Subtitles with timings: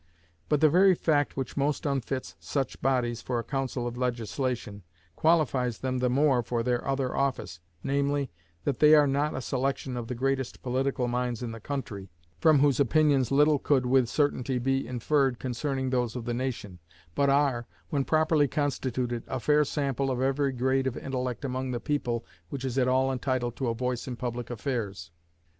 [0.49, 4.81] But the very fact which most unfits such bodies for a council of legislation,
[5.15, 8.31] qualifies them the more for their other office namely,
[8.63, 12.09] that they are not a selection of the greatest political minds in the country,
[12.39, 16.79] from whose opinions little could with certainty be inferred concerning those of the nation,
[17.13, 21.79] but are, when properly constituted, a fair sample of every grade of intellect among the
[21.79, 25.11] people which is at all entitled to a voice in public affairs.